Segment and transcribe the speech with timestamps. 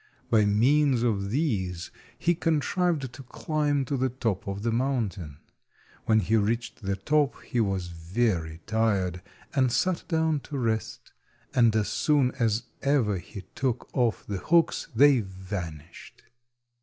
[0.31, 5.37] By means of these he contrived to climb to the top of the mountain.
[6.07, 9.21] When he reached the top he was very tired,
[9.53, 11.13] and sat down to rest,
[11.53, 16.23] and as soon as ever he took off the hooks they vanished.